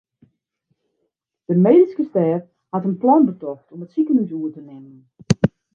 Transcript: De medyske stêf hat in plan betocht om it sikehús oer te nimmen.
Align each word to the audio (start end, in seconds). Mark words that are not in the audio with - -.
De 1.47 1.55
medyske 1.65 2.03
stêf 2.09 2.43
hat 2.73 2.87
in 2.89 2.99
plan 3.01 3.23
betocht 3.29 3.67
om 3.73 3.83
it 3.85 3.93
sikehús 3.93 4.29
oer 4.37 4.51
te 4.53 4.61
nimmen. 4.67 4.99